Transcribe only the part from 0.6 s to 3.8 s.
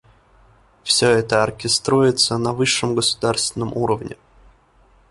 Все это оркеструется на высшем государственном